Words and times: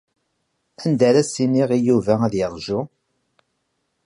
Anda 0.83 1.03
ara 1.09 1.19
as-iniɣ 1.23 1.69
i 1.77 1.79
Yuba 1.87 2.13
ad 2.25 2.33
yeṛju? 2.39 2.79